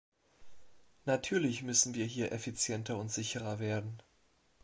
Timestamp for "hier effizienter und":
2.07-3.11